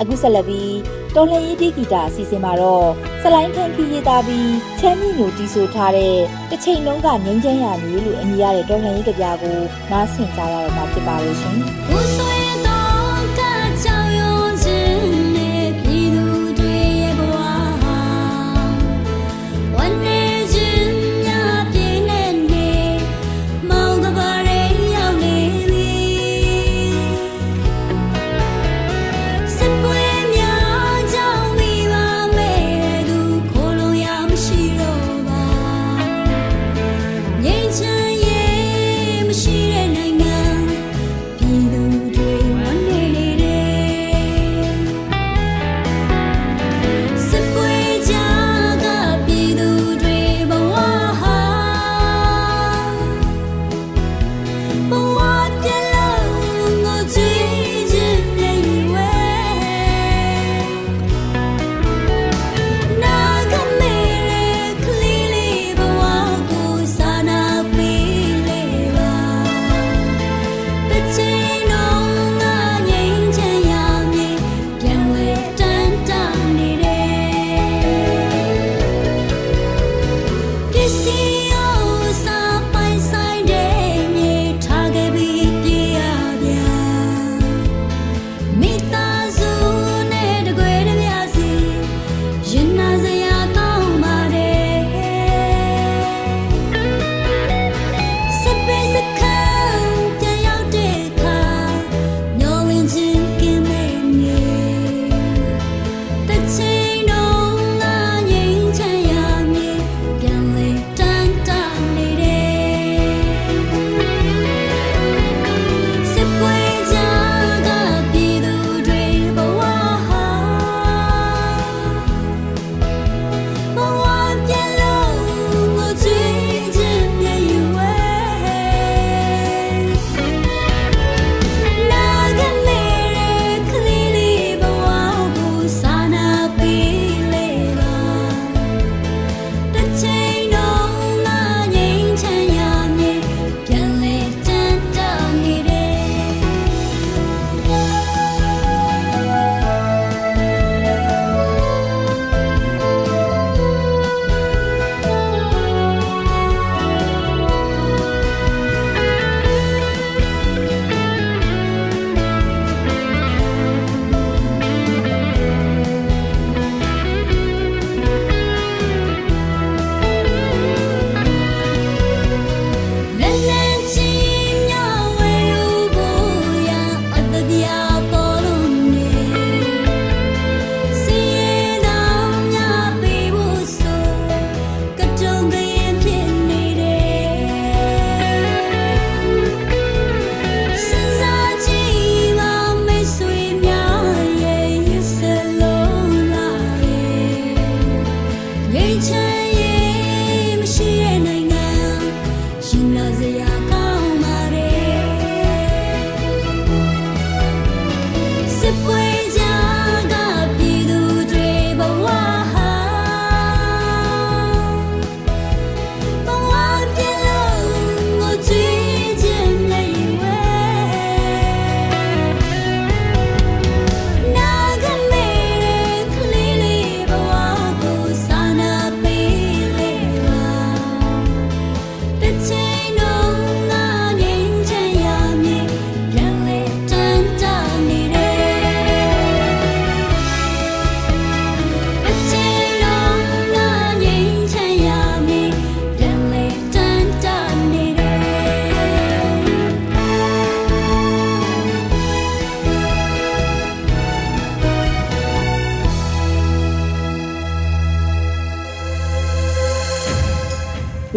[0.00, 0.76] အခုဆက်လက်ပြီး
[1.14, 2.86] တော်လှန်ရေးတီဂီတာအစီအစဉ်မှာတော့
[3.22, 6.16] စလိုင်းထန်ခီရေးသားပြီးချမ်းမြေမျိုးတီးဆိုထားတဲ့
[6.50, 9.56] တစ်ချိန်လုံးကငင်းချမ်းရမျိုးလို့အမည်ရတဲ့တော်လှန်ရေးကြပြကို
[9.90, 12.35] နားဆင်ကြရတော့မှာဖြစ်ပါလို့ရှင်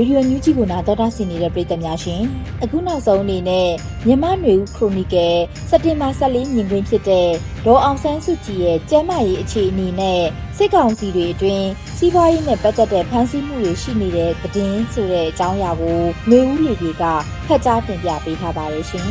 [0.09, 2.23] ဒီယိုညူးကြီးကိုနာတော်တာဆင်နေတဲ့ပြည်သက်များရှင်
[2.63, 3.69] အခုနောက်ဆုံးအနေနဲ့
[4.07, 5.35] မြမနွေဦးခရိုနီကယ်
[5.69, 7.29] စက်တင်ဘာ14မြင်ကွင်းဖြစ်တဲ့
[7.65, 10.21] ဒေါ်အောင်ဆန်းစုကြည်ရဲ့ကျမ်းမာရေးအခြေအနေနဲ့
[10.57, 11.67] စစ်ကောင်စီတွေအတွင်း
[11.97, 17.03] စီးပွားရေးနဲ့ပတ်သက်တဲ့ဖမ်းဆီးမှုတွေရှိနေတဲ့သတင်းဆိုတဲ့အကြောင်းအရာကိုနွေဦးလေကြီးက
[17.47, 19.09] ဖတ်ကြားတင်ပြပေးထားပါတယ်ရှင်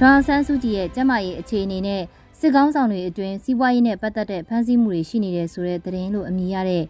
[0.00, 2.02] ဒေါ်အောင်ဆန်းစုကြည်ရဲ့ကျမ်းမာရေးအခြေအနေနဲ့
[2.40, 6.84] စစ်ကောင်းဆောင်တွေအတွင်းစီးပွားရေးနဲ့ပတ်သက်တဲ့ဖမ်းဆီးမှုတွေရှိနေတယ်ဆိုတဲ့သတင်းလို့အမည်ရတဲ့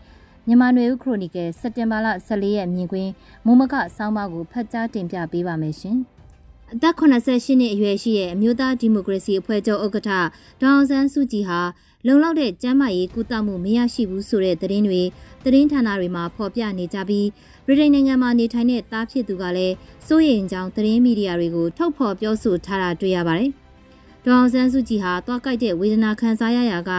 [0.51, 3.11] မြန်မာနွေဦးခရိုနီကယ်စက်တင်ဘာလ14ရက်မြင်ကွင်း
[3.47, 5.97] မုံမကဆောင်းပါးကိုဖတ်ကြားတင်ပြပေးပါမယ်ရှင်။
[6.73, 10.11] အသက်88နှစ်အရွယ်ရှိတဲ့အမျိုးသားဒီမိုကရေစီအဖွဲ့ချုပ်ဥက္ကဋ္ဌ
[10.61, 11.61] ဒေါအောင်ဆန်းစုကြည်ဟာ
[12.07, 15.03] လုံလောက်တဲ့ကျန်းမာရေးကုသမှုမရရှိဘူးဆိုတဲ့သတင်းတွေ
[15.45, 17.27] သတင်းဌာနတွေမှာဖော်ပြနေကြပြီး
[17.67, 19.75] ဗြိတိန်နိုင်ငံမှာနေထိုင်တဲ့တားဖြစ်သူကလည်း
[20.07, 23.53] စိုးရိမ်ကြောင်းသတင်းမီဒီယာတွေကိုထုတ်ဖော်ပြောဆိုထားတာတွေ့ရပါတယ်။
[24.29, 26.93] ဒေါအောင်ဆန်းစုကြည်ဟာတွားကြိုက်တဲ့ဝေဒနာခံစားရရာက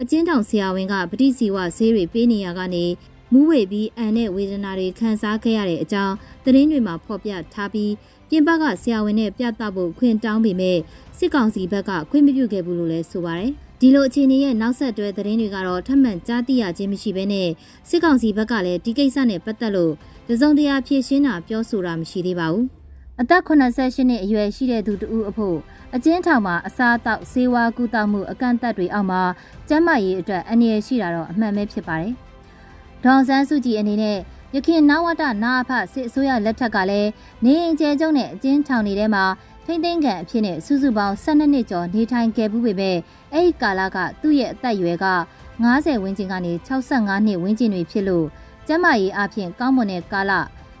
[0.00, 2.84] အကျဉ်းထောင်ဆရာဝန်ကပဋိစီဝဆေးတွေပေးနေရကနေ
[3.32, 7.92] မူးဝေပြီးအန်တဲ့ဝေဒနာတွေခံစားခဲ့ရတဲ့အကြောင်းသတင်းတွေမှာဖော်ပြထားပြီး
[8.28, 10.78] ပြင်ပကဆရာဝန်နဲ့ပြသဖို့ခွင့်တောင်းပေမဲ့
[11.18, 17.48] စစ်ကောင်စီဘက်ကခွင့်မပြုခဲ့ဘူးလို့လည်းဆိုပါတယ်ဒီလိုအခြေအနေရဲ့နောက်ဆက်တွဲသတင်းတွေကတော့ထပ်မံကြားသိရခြင်းမရှိဘဲနဲ့
[17.88, 19.92] စစ်ကောင်စီဘက်ကလည်းဒီကိစ္စနဲ့ပတ်သက်လို့
[20.28, 22.75] တစုံတရာဖြေရှင်းတာပြောဆိုတာမရှိသေးပါဘူး
[23.20, 25.58] အသက်88နှစ်အရွယ်ရှိတဲ့သူတဦးအဖို့
[25.94, 29.22] အကျဉ်းထောင်မှာအစားအသောက်ဆေးဝါးကုသမှုအကန့်အသတ်တွေအောက်မှာ
[29.68, 32.12] ကျန်းမာရေးအတွက်အန္တရာယ်ရှိတာတော့အမှန်ပဲဖြစ်ပါတယ်။
[33.04, 34.18] ဒေါန်ဆန်းစုကြည်အနေနဲ့
[34.54, 37.10] ရခင်နဝတနာအဖစစ်အစိုးရလက်ထက်ကလည်း
[37.44, 39.24] နေအိမ်ကျဲကျုံနဲ့အကျဉ်းထောင်တွေထဲမှာ
[39.64, 42.96] ထိမ့်သိမ်းကန်အဖြစ်နဲ့စုစုပေါင်း12နှစ်ကျော်နေထိုင်ခဲ့မှုပေမဲ့
[43.32, 45.06] အဲ့ဒီကာလကသူ့ရဲ့အသက်အရွယ်က
[45.62, 48.26] 90ဝန်းကျင်ကနေ65နှစ်ဝန်းကျင်တွေဖြစ်လို့
[48.66, 50.32] ကျန်းမာရေးအပြင်ကောင်းမွန်တဲ့ကာလ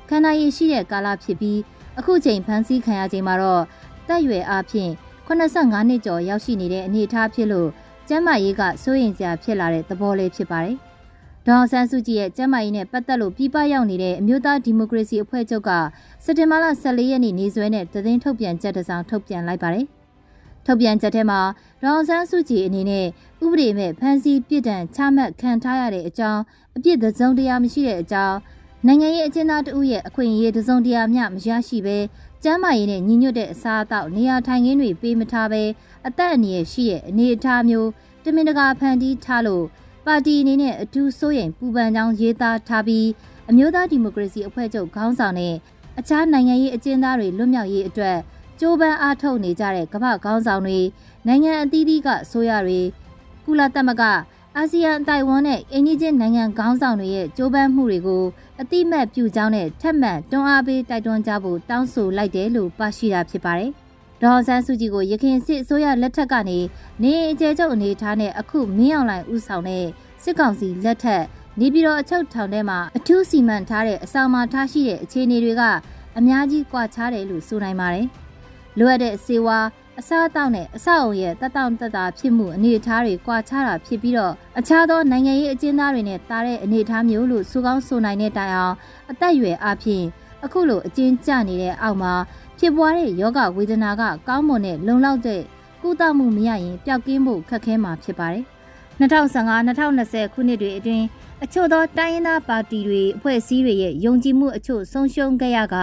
[0.08, 1.58] ခန္ဓာရည်ရှိတဲ့ကာလဖြစ်ပြီး
[1.98, 3.62] အခုချိန်ဖန်ဆီးခံရချိန်မှာတော့
[4.08, 4.92] တက်ရွယ်အားဖြင့်
[5.26, 7.68] 85နှစ်ကျော်ရောက်ရှိနေတဲ့အနေအထားဖြစ်လို့
[8.08, 10.76] ကျန်းမာရေးကစိုးရိမ်စရာဖြစ်လာတဲ့သဘောလေးဖြစ်ပါတယ်။
[11.46, 15.70] ဒေါ်ဆန်းစုကြည်ရဲ့ကျန်းမာရေးနဲ့ပတ်သက်လို့ပြပရောက်နေတဲ့အမျိုးသားဒီမိုကရေစီအဖွဲ့ချုပ်က
[16.24, 19.86] စက်တင်ဘာလ14ရက်နေ့နေ့စွဲနဲ့သတင်းထုတ်ပြန်ချက်တစ်စောင်ထုတ်ပြန်လိုက်ပါတယ်။
[20.66, 21.40] ထုတ်ပြန်ချက်ထဲမှာ
[21.82, 23.06] ဒေါ်ဆန်းစုကြည်အနေနဲ့
[23.44, 26.42] ဥပဒေမဲ့ဖမ်းဆီးပြစ်ဒဏ်ချမှတ်ခံထားရတဲ့အကြောင်း
[26.76, 28.36] အပြစ်သစုံတရားမရှိတဲ့အကြောင်း
[28.84, 31.98] နိုင်ငံရေးအကျဉ်းသားတဦးရဲ့အခွင့်အရေးတစုံတရာမျှမရရှိဘဲ
[32.42, 35.62] ကျန်းမာရေးနဲ့ညီညွတ်တဲ့အစားအသောက်နေရာထိုင်ခင်းတွေပေးမထားဘဲ
[36.06, 37.88] အသက်အန္တရာယ်ရှိတဲ့အနေအထားမျိုး
[38.24, 39.64] တမင်တကာဖန်တီးထားလို့
[40.06, 43.08] ပါတီအနေနဲ့အထူးစိုးရိမ်ပူပန်ကြောင်းရေးသားထားပြီး
[43.50, 45.54] အမျိုးသားဒီမိုကရေစီအဖွဲ့ချုပ်ခေါင်းဆောင်နဲ့
[45.98, 48.18] အခြားနိုင်ငံရေးအကျဉ်းသားတွေလွတ်မြောက်ရေးအတွက်
[48.60, 50.78] ကြိုးပမ်းအားထုတ်နေကြတဲ့ကမ္ဘာခေါင်းဆောင်တွေ
[51.26, 52.80] နိုင်ငံအသီးသီးကဆိုရတွေ
[53.44, 54.04] ကုလသမဂ္ဂ
[54.58, 58.24] အာဆီယံအတိုင်ဝန်းနဲ့အင်ဂျီချင်းနိုင်ငံခေါင်းဆောင်တွေရဲ့ကြိုးပမ်းမှုတွေကို
[58.60, 63.70] အတိမတ်ပြုကြောင်းနဲ့ထက်မှန်တွန်းအားပေးတိုက်တွန်းကြဖို့တောင်းဆိုလိုက်တယ်လို့ပါရှိတာဖြစ်ပါတယ်။
[64.22, 66.58] ဒေါ်ဆန်းစုကြည်ကိုရခိုင်စစ်အစိုးရလက်ထက်ကနေ
[67.02, 69.84] နေအကျယ်ချုပ်အနေထားနဲ့အခုမင်းအောင်လှိုင်ဦးဆောင်တဲ့
[70.22, 71.22] စစ်ကောင်စီလက်ထက်
[71.60, 75.62] နေပြည်တော်အချုပ်ထောင်ထဲမှာအထူးစီမံထားတဲ့အဆောင်မှာထားရှိတဲ့အခြေအနေတွေက
[76.18, 78.06] အများကြီးကွာခြားတယ်လို့ဆိုနိုင်ပါတယ်။
[78.78, 79.58] လိုအပ်တဲ့စေဝါ
[80.00, 88.74] အစားအသောက်နဲ့အဆောက်အုံရဲ့တက်တောင့်တက်တာဖြစ်မှုအနေအထားတွေကွာခြားတာဖြစ်ပြီးတော့အခြားသောနိုင်ငံရေးအကျဉ်းသားတွေနဲ့တားတဲ့အနေအထားမျိုးလို့ဆိုကောင်းဆိုနိုင်တဲ့တိုင်အောင်
[89.10, 90.04] အသက်အရွယ်အပြင်
[90.44, 92.12] အခုလိုအကျဉ်းကျနေတဲ့အောက်မှာ
[92.58, 95.42] ဖြစ်ပွားတဲ့ယောဂဝေဒနာကကောင်းမွန်တဲ့လုံလောက်တဲ့
[95.82, 98.44] ကုသမှုမရရင်ပျောက်ကင်းဖို့ခက်ခဲမှာဖြစ်ပါတယ်။
[99.00, 101.04] 2015-2020ခုနှစ်တွေအတွင်း
[101.44, 105.76] အချို့သောတိုင်းရင်းသားပါတီတွေအဖွဲ့အစည်းတွေရဲ့ယုံကြည်မှုအချို့ဆုံးရှုံးခဲ့ရက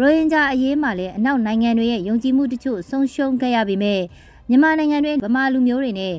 [0.00, 4.00] ရိုဟင်ဂျာအရေးမှာလည်းအနောက်နိုင်ငံတွေရဲ့ယုံကြည်မှုတချို့ဆုံးရှုံးခဲ့ရပေမဲ့
[4.48, 6.14] မြန်မာနိုင်ငံတွင်ဗမာလူမျိုးတွေနဲ့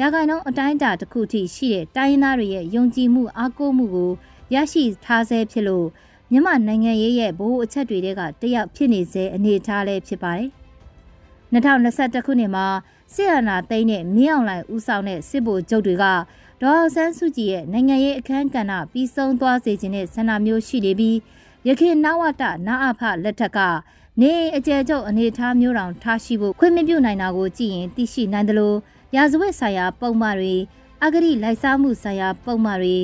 [0.00, 4.10] ရာဂိုင်နှုန်းအတိုင်းအတာတစ်ခုထိရှိတဲ့တိုင်းရင်းသားတွေရဲ့ယုံကြည်မှုအားကိုးမှုကို
[4.54, 5.86] ရရှိထားဆဲဖြစ်လို့
[6.30, 10.50] မြန်မာနိုင်ငံရေးရဲ့ဘိုးအချက်တွေတဲကတယောက်ဖြစ်နေစေအနေထားလည်းဖြစ်ပါတယ်။
[11.52, 12.66] 2021ခုနှစ်မှာ
[13.14, 16.04] စစ်အာဏာသိမ်းတဲ့မင်းအောင်လှိုင်ဦးဆောင်တဲ့စစ်ဗိုလ်ချုပ်တွေက
[16.62, 21.16] ဒေါ်အောင်ဆန်းစုကြည်ရဲ့နိုင်ငံရေးအခမ်းကဏ္ဍပြီးဆုံးသွားစေခြင်းနဲ့ဆန္ဒမျိုးရှိနေပြီး
[21.68, 23.58] ရခင်နဝတနာအဖလက်ထက်က
[24.20, 28.76] နေအကျယ်ချုပ်အနေထားမျိုးတောင်ထားရှိဖို့ခွင့်မပြုနိုင်တာကိုကြည့်ရင်သိရှိနိုင်တယ်လို့
[29.16, 30.54] ရာဇဝတ်ဆိုင်ရာပုံမှန်တွေ
[31.02, 32.96] အဂတိလိုက်စားမှုဆိုင်ရာပုံမှန်တွေ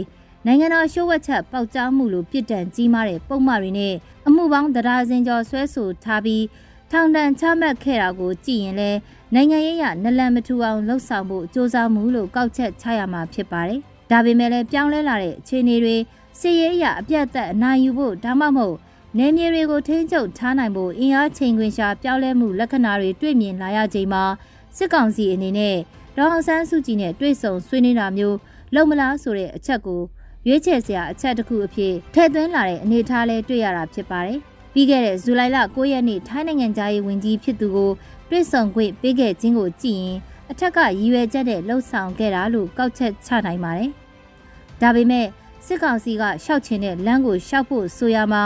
[0.47, 3.95] နိုင်ငံတော်ရှိုးဝက်ချက်ပေါက်ကြားမှုလိုပြစ်ဒဏ်ကြီးမားတဲ့ပုံမှန်တွေနဲ့
[4.27, 6.45] အမှုပေါင်းတရားစင်ကျော်ဆွဲဆိုထားပြီး
[6.91, 8.91] ထောင်ဒဏ်ချမှတ်ခဲ့တာကိုကြည့်ရင်လဲ
[9.35, 15.97] နိုင်ငံရေးရနလန်မထူအောင်လှုပ်ဆောင်ဖို့စ조사မှုလို့ကောက်ချက်ချရမှာဖြစ်ပါတယ်။ဒါပေမဲ့လည်းပြောင်းလဲလာတဲ့အခြေအနေတွေ
[16.41, 18.77] စစ်ရေးအရအပြတ်သက်အနိုင်ယူဖို့ဒါမှမဟုတ်
[19.19, 24.25] နေမြေတွေကိုထိန်းချုပ်ထားနိုင်ဖို့အင်အားချိန်ခွင်ရှာပြောင်းလဲမှုလက္ခဏာတွေတွေ့မြင်လာရချိန်မှာ
[24.77, 25.77] စစ်ကောင်စီအနေနဲ့
[26.17, 28.37] ဒေါအောင်ဆန်းစုကြည်နဲ့တွေ့ဆုံဆွေးနွေးတာမျိုး
[28.75, 30.01] လုံမလားဆိုတဲ့အချက်ကို
[30.47, 34.39] ရွေးချယ်စရာအချက်တစ်ခုအဖြစ်ထည့်သွင်းလာတဲ့အနေအထားလေးတွေ့ရတာဖြစ်ပါတယ်။
[34.73, 37.91] ပြီးခဲ့တဲ့ဇူလိုင်လ9ရက်နေ့ထိုင်းနိုင်ငံသားရေးဝန်ကြီးဖြစ်သူကို
[38.31, 40.19] တွေ့ဆုံခွင့်ပေးခဲ့ခြင်းကိုကြည့်ရင်
[40.51, 43.91] အထက်ကရည်ရွယ်ချက်နဲ့လှုပ်ဆောင်ခဲ့တာလို့ကောက်ချက်ချနိုင်ပါတယ်။
[44.81, 45.27] ဒါပေမဲ့
[45.67, 48.43] စစ်ကောင်စီကရှောက်ချင်တဲ့လမ်းကိုရှောက်ဖို့ဆိုရမှာ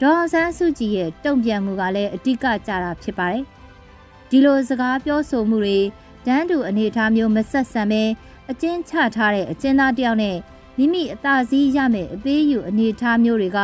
[0.00, 3.44] ဒေါ်အောင်ဆန်းစုကြည်ရဲ့တုံ့ပြန်မှုကလည်းအတိကကြတာဖြစ်ပါတယ်။
[4.30, 5.78] ဒီလိုစကားပြောဆိုမှုတွေ
[6.26, 8.02] တန်းတူအနေအထားမျိုးမဆက်ဆံပဲ
[8.50, 10.36] အကျဉ်းချထားတဲ့အကျဉ်းသားတယောက်နဲ့
[10.78, 13.58] မိမိအသာစီးရမယ်အပေးယူအနေအထားမျိုးတွေက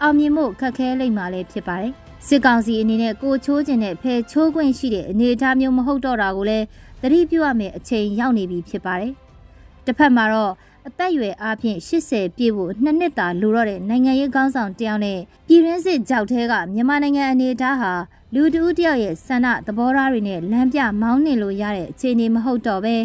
[0.00, 1.92] အောင်မြင်မှုခက်ခဲလိမ့်မှာလည်းဖြစ်ပါတယ်။
[2.26, 6.64] စစ်ကောင်စီအနေနဲ့ကိုချိုးခြင်းနဲ့ဖယ်ချိုးခွင့်ရှိတဲ့အနေအထားမျိုးမဟုတ်တော့တာကိုလည်း
[7.02, 9.12] သတိပြုရမယ်အချိန်ရောက်နေပြီဖြစ်ပါတယ်။
[9.86, 10.52] တစ်ဖက်မှာတော့
[10.88, 17.92] အသက်အရွယ်အားဖြင့်80ပြည့်ဖို့နှစ်နှစ်သာလိုတော့တဲ့နိုင်ငံရေးကောင်းဆောင်တယောက်နဲ့ပြည်ရင်းစစ်ကြောက်သေးကမြန်မာနိုင်ငံအနေအထားဟာ
[18.34, 22.96] လူတူတယောက်ရဲ့ဆန္ဒသဘောထားတွေနဲ့လမ်းပြမောင်းနှင်လို့ရတဲ့အခြေအနေမဟုတ်တော့ပဲ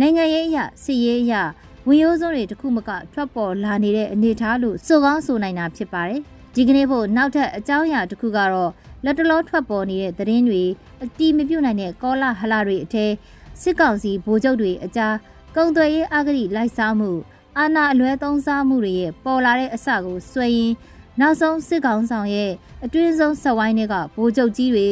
[0.00, 1.42] နိုင်ငံရေးအရာစစ်ရေးအရာ
[1.86, 6.20] ဝင်ရိုးစုံတွေတခုမကထွက်ပေါ်လာနေတဲ့အနေအထားလို့ဆိုကောင်းဆိုနိုင်တာဖြစ်ပါတယ်။
[6.54, 8.70] ဒီကနေ့ဖို့နောက်ထပ်အကြောင်းအရာတစ်ခုကတော့
[9.04, 10.62] လက်တလောထွက်ပေါ်နေတဲ့သတင်းတွေ
[11.02, 13.12] အတီးမပြုတ်နိုင်တဲ့ကောလာဟလတွေအထက်
[13.60, 15.14] စစ်ကောင်စီဗိုလ်ချုပ်တွေအကြား
[15.56, 17.10] ကုံသွယ်ရေးအဂတိလိုက်စားမှု
[17.58, 20.72] အာဏာအလွဲသုံးစားမှုတွေရဲ့ပေါ်လာတဲ့အစကိုဆွဲရင်
[21.20, 22.52] နောက်ဆုံးစစ်ကောင်ဆောင်ရဲ့
[22.84, 24.88] အတွင်းဆုံးဆက်ဝိုင်းတွေကဗိုလ်ချုပ်ကြီးတွေ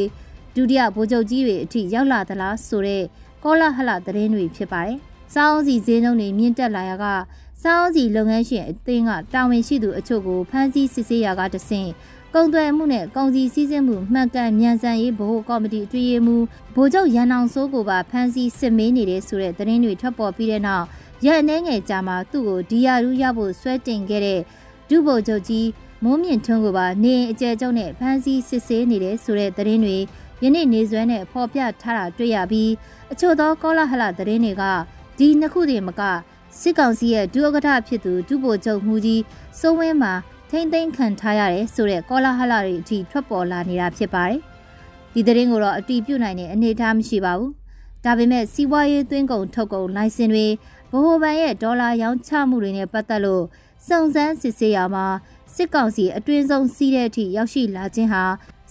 [0.55, 3.03] ဒုတိယဗိုလ်ချုပ်ကြီးတွေအထိရောက်လာသလားဆိုတဲ့
[3.45, 4.99] ကောလာဟလသတင်းတွေဖြစ်ပါတယ်။
[5.35, 7.05] စောင်းစီဈေးနှုန်းတွေမြင့်တက်လာရက
[7.63, 11.91] စောင်းစီလုပ်ငန်းရှင်အသင်းကတာဝန်ရှိသူအချို့ကိုဖမ်းဆီးစစ်ဆေးရာကတဆင့်
[12.35, 20.85] ကုံသွယ်မှုနဲ့ကုန်စည်စည်းစိမ်မှုမှန်ကန်မြန်ဆန်ရေးဗဟိုကော်မတီအတွင်းရေးမှူးဗိုလ်ချုပ်ရန်အောင်စိုးကိုပါဖမ်းဆီးစစ်မေးနေတဲ့ဆိုတဲ့သတင်းတွေထွက်ပေါ်ပြီးတဲ့နောက်
[21.25, 24.41] ရက်အနှဲငယ်ကြာမှသူ့ကိုဒီယာရူရဖို့ဆွဲတင်ခဲ့တဲ့
[24.89, 25.67] ဒုဗိုလ်ချုပ်ကြီး
[26.05, 29.97] မိုးမြင့်ထွန်းကိုပါနေအကျယ်ကျုံနဲ့ဖမ်းဆီးစစ်ဆေးနေတဲ့ဆိုတဲ့သတင်းတွေ
[30.43, 32.71] ယနေ့နေစွဲနဲ့ဖော်ပြထားတာတွေ့ရပြီး
[33.13, 34.65] အချို့သောကောလာဟလသတင်းတွေက
[35.19, 36.03] ဒီနှစ်ခုတည်းမက
[36.61, 39.23] စစ်ကောင်စီရဲ့ဒုဥက္ကဋ္ဌဖြစ်သူဒုဗိုလ်ချုပ်မှုကြီး
[39.59, 40.13] စိုးဝင်းမှာ
[40.53, 44.41] ထိမ့်သိမ်းခံထားရတယ်ဆိုတဲ့ကောလာဟလတွေအထိထွက်ပေါ်လာနေတာဖြစ်ပါတယ်။
[45.15, 47.51] ဒီသတင်းကိုတော့အတီးပြုတ်နိုင်တဲ့အနေအထားမရှိပါဘူး။
[48.05, 50.47] ဒါပေမဲ့စီးပွားရေးသွင်းကုန်ထုတ်ကုန်လိုင်စင်တွေ
[50.91, 53.45] ဗဟိုဘဏ်ရဲ့ဒေါ်လာရောင်းချမှုတွေနဲ့ပတ်သက်လို့
[53.89, 55.07] စုံစမ်းစစ်ဆေးရမှာ
[55.55, 58.23] စစ်ကောင်စီအတွင်းဆုံးစီးတဲ့အထိရောက်ရှိလာခြင်းဟာ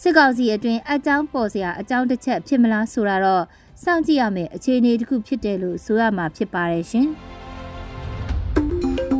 [0.02, 3.44] စစ်ကောင်စီအတွင်းအကြောင်းပေါ်စရာအကြောင်းတစ်ချက်ဖြစ်မလားဆိုတာတော့
[3.84, 7.10] စောင့်ကြည့်ရမယ်အခြေအနေတစ်ခုဖြစ်တယ်လို့ဆိုရမှာဖြစ်ပါတယ်ရှင်။